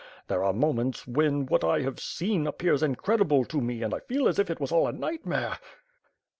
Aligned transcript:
There 0.29 0.43
are 0.43 0.51
moments, 0.51 1.05
when, 1.05 1.45
what 1.45 1.63
I 1.63 1.81
have 1.81 1.99
seen, 1.99 2.47
appears 2.47 2.81
incredible 2.81 3.45
to 3.45 3.61
me 3.61 3.83
and 3.83 3.93
I 3.93 3.99
feel 3.99 4.27
as 4.27 4.39
if 4.39 4.49
it 4.49 4.59
was 4.59 4.71
all 4.71 4.87
a 4.87 4.91
nightmare. 4.91 5.59